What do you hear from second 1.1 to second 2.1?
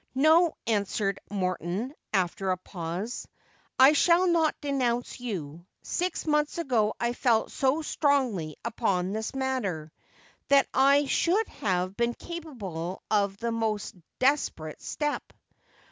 Morton